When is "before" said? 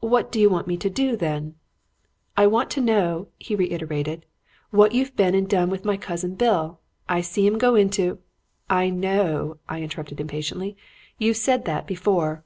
11.86-12.44